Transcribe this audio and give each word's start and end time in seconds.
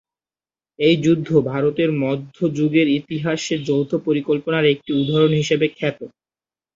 এই 0.79 0.95
যুদ্ধ 1.03 1.29
ভারতের 1.49 1.89
মধ্য 2.03 2.27
যুগের 2.57 2.87
ইতিহাসে 2.99 3.55
যৌথ 3.67 3.91
পরিকল্পনার 4.05 4.65
একটি 4.73 4.91
উদাহরণ 5.01 5.31
হিসেবে 5.41 5.65
খ্যাত। 5.71 5.99